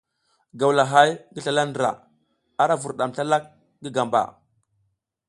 Gawlahay 0.61 1.09
ngi 1.31 1.39
zlala 1.45 1.63
ndra, 1.69 1.91
ara 2.63 2.75
vurdam 2.81 3.11
slalak 3.15 3.43
ngi 3.81 3.89
gamba. 3.95 4.21